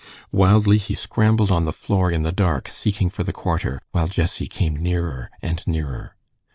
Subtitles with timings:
[0.31, 4.47] Wildly he scrambled on the floor in the dark, seeking for the quarter, while Jessie
[4.47, 6.15] came nearer and nearer.